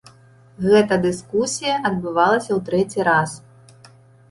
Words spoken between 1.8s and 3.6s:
адбывалася ў трэці раз.